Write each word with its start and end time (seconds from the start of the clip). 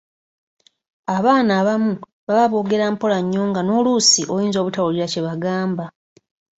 Abaana 1.15 1.51
abamu 1.61 1.93
baba 2.27 2.45
boogera 2.51 2.85
mpola 2.93 3.17
nnyo 3.21 3.43
nga 3.49 3.61
n’oluusi 3.63 4.21
oyinza 4.35 4.57
obutawulira 4.59 5.05
kye 5.11 5.21
bagamba. 5.27 5.85